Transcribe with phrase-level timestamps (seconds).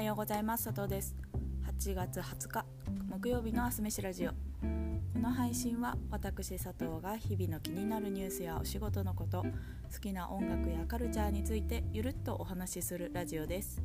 [0.00, 0.64] はようございます。
[0.64, 1.14] 佐藤です。
[1.78, 2.64] 8月20日
[3.10, 4.30] 木曜日の朝飯ラジオ。
[4.30, 4.36] こ
[5.16, 9.42] の配信は私佐藤が日々の気になるニュースやお仕事のこと
[9.92, 13.82] 好きな音楽やカルチャーについてゆるっとお話しするラジオです。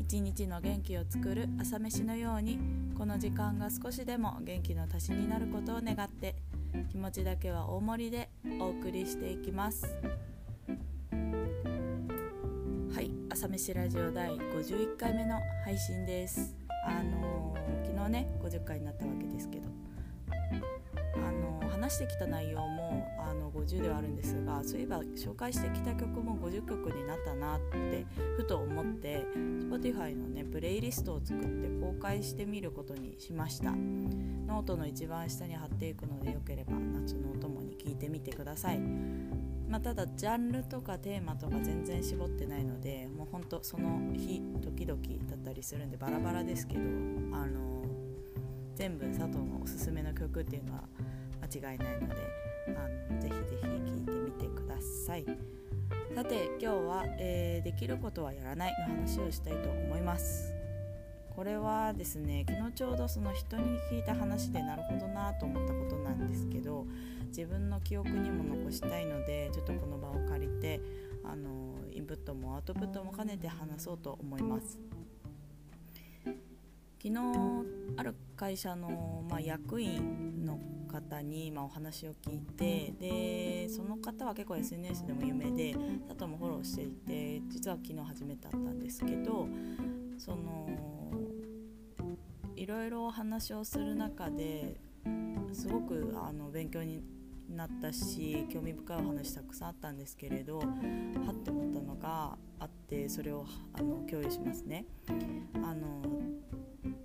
[0.00, 2.58] 一日の元気を作る朝飯のように
[2.96, 6.34] この時間が少しでも元気の足しになることを願って
[6.90, 9.84] 気持ちだけは大盛りでお送りしていきます。
[13.32, 16.54] 朝飯ラジオ第51回目の配信です。
[16.86, 19.62] あのー、昨日ね50回になったわけですけど。
[21.14, 28.04] あのー、話してきた内容もあの50ではあるんですがそういえば紹介してきた曲も50曲になったなって
[28.36, 33.70] ふと思って Spotify のねプレイリストを作って公開してみることにしました。
[33.72, 39.51] ノートの一番下に貼っていくのでよければ夏のお供に聞いてみてください。
[39.72, 46.80] まあ、ただジャンルとかテーマとか全然絞ってないのでもうほんとその日時々だったりするんでバラバラですけど
[47.32, 47.82] あの
[48.74, 50.82] 全部佐藤のおすすめの曲っていうのは
[51.50, 52.16] 間違いないので
[52.76, 54.74] あのぜひぜひ聴いてみてくだ
[55.06, 55.24] さい。
[56.14, 60.52] さて今日は、えー、できることはやらないの話をしたいと思います。
[61.34, 66.84] これはですね昨日ちょうどその人に聞いた話でなるほどなと思ったことなんですけど
[67.32, 70.80] 自分の記憶にも残したいのでちょっとこの場を借りて
[71.24, 74.78] あのインプットもアウトプットも兼ねて話そうと思います。
[77.02, 77.18] 昨日
[77.96, 85.74] ある会社の、まあ、役員の方に、まあ、お話を聞いてでその方は結構 SNS でも有名で
[86.06, 89.48] 佐藤もフォローしていて実は昨日初めて会ったんですけど
[90.16, 90.68] その
[92.54, 94.76] いろいろお話をする中で
[95.52, 97.02] すごくあの勉強に
[97.52, 104.86] なったし興味深いお話たくさんあったんですけれどはって思ったのがあってそれをあの共有しますね。
[105.54, 106.02] あの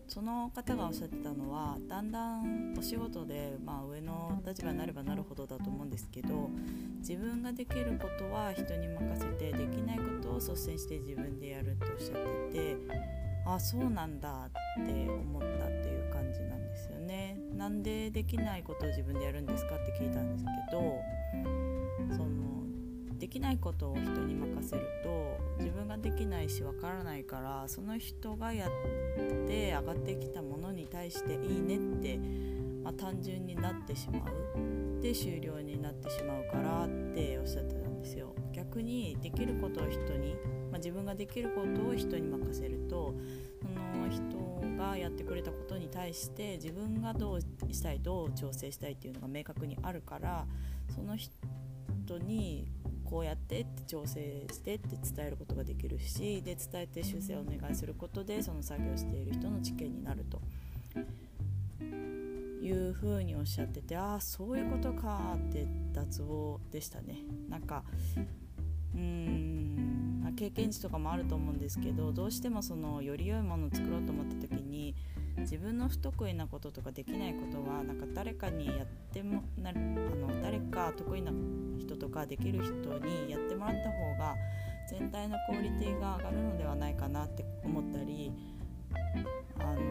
[0.07, 6.49] その方がおっしゃってたのはだんだんお仕事で、まあ、上の立場になればなるほどだと思うんですけど
[6.99, 12.77] 自分ができることは人に任せてできないことを率先して自分でやるっておっしゃってて
[13.45, 14.49] あそうなんだ
[14.81, 17.36] って思ったっていう感じなんですよね。
[17.55, 21.01] なんでできないことを自分でやるんですかって聞いたんですけど
[22.15, 28.69] そのできないことを人に任せると自分ができないしわからないからその人がやっ
[29.47, 32.19] て上がってきたものに対していいねって、
[32.83, 38.33] まあ、単純になってしまうで終了になってしまうからっておっしゃってたんですよ。
[38.51, 40.35] 逆にできることを人に、
[40.71, 43.13] まあ、自分ができることを人に任せると
[43.93, 44.46] その人
[44.77, 50.45] がやってくれたことに対して自分がどうしたいどう調整したいっていうのが明確にあるから
[50.95, 52.67] その人に
[53.03, 60.41] こうやってって調整してって伝えることができるしで伝えて修正をお願いすることでその作業している人の知見になると。
[62.59, 67.23] いうふうにおっしゃっててああそういうことかって脱帽でしたね。
[67.47, 67.83] なんか
[68.93, 69.96] うーん
[70.37, 74.95] 経験値とかもあると思うんですけどどうしてもそのより良いものを作ろうと思った時に
[75.39, 81.31] 自分の不得意なこととかできないことはなんか誰かにやってもなあの誰か得意な
[81.79, 84.35] 人とかできる人にやってもらった方が
[84.91, 88.31] 全体のクオリティが上がるのではないかなって思ったり
[89.59, 89.81] あの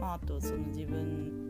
[0.00, 1.47] まああとその自分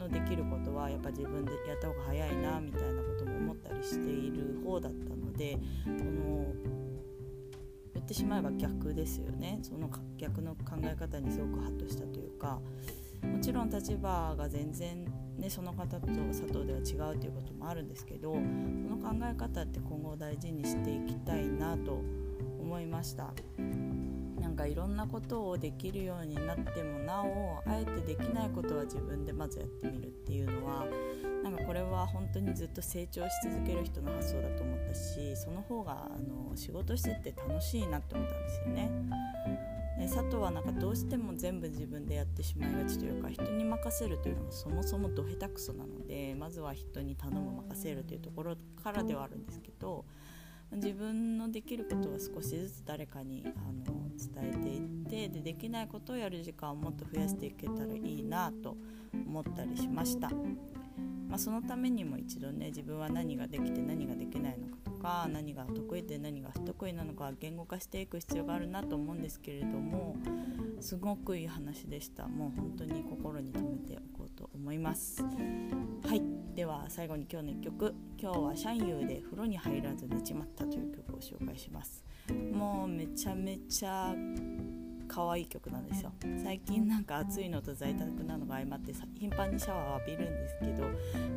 [0.00, 6.46] のできることはやっぱ自分でやった方が早いなみたいなことも思ったりしている方だったのでこの
[7.94, 9.58] 言ってしまえば逆ですよね。
[9.62, 12.60] その逆の考え方にすごくハッとしたというか
[13.22, 15.04] もちろん立場が全然
[15.38, 22.02] ね、その方と佐藤では違うということもあるんですけどこの考え方って今後大事にしていきたいなと
[22.60, 23.32] 思いました。
[24.60, 30.86] かいろんなことをできるようになってもなおあえてできないことは自分でまずやってみるっていうのは
[31.42, 38.90] なんかこれは本当にずっと成長し続ける人の発想だと思ったしその方があの仕事してて楽しいなって思ったんですよね。
[39.98, 50.06] で佐藤はなんかどうしても全部自分でやってしまいがちというか人に任せるというのがそもそもど下手くそなのでまずは人に頼む任せるというところからではあるんですけど
[50.72, 58.76] 自分のできることは少しずつ誰かにあの伝えていってでできないことをやる時間をもっと増やしていけたらいいなと
[59.12, 60.30] 思ったりしました。
[61.30, 70.16] まあ、そのためにも一度ね自分は何ができて何ができないのかとか何が得意で何が不得意なのか言語化していく必要があるなと思うんですけれども
[70.80, 72.26] すごくいい話でした。
[72.26, 75.22] もう本当に心に留めておこうと思います。
[75.22, 76.22] はい。
[76.54, 77.94] では最後に今日の1曲。
[78.18, 82.04] 今日は「シャンユーで風呂に入らず寝ちまった」という曲を紹介します。
[82.52, 84.14] もうめちゃめちゃ
[85.12, 86.12] 可愛い曲なんですよ。
[86.42, 90.84] 最近なんか暑いのと在宅なのが相まって頻繁にシャワーを浴びるんですけど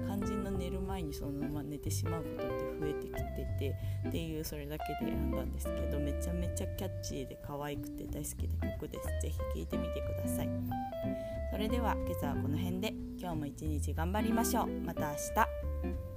[0.05, 3.75] 肝心の寝る前にそのまま寝てしまうことって増えてきてて
[4.07, 9.07] っていうそれだけで選んだんですけどめちゃめちゃキャッチーで可愛くて大好きな曲です。
[9.21, 10.49] 是非聴いてみてください。
[11.51, 14.67] それでは今朝はこの辺で今日も一日頑張りましょう。
[14.85, 16.12] また明日。